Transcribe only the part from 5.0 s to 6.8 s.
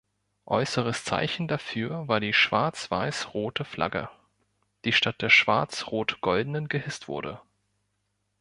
der schwarz-rot-goldenen